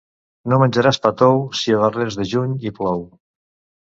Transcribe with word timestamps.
No 0.53 0.57
menjaràs 0.61 0.99
pa 1.03 1.11
tou 1.21 1.43
si 1.61 1.75
a 1.75 1.81
darrers 1.85 2.19
de 2.21 2.29
juny 2.33 2.57
hi 2.65 2.77
plou. 2.81 3.09